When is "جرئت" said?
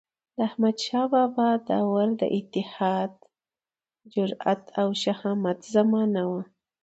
4.13-4.63